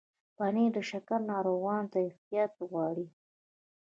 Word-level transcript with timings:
پنېر 0.37 0.71
د 0.75 0.77
شکر 0.89 1.19
ناروغانو 1.31 1.91
ته 1.91 1.99
احتیاط 2.09 2.51
غواړي. 2.69 3.07